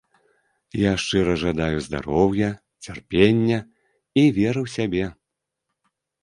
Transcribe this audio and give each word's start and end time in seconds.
Я 0.83 0.93
шчыра 1.01 1.35
жадаю 1.43 1.77
здароўя, 1.87 2.49
цярпення 2.87 3.59
і 4.19 4.23
веры 4.39 4.59
ў 4.65 4.67
сябе. 4.79 5.05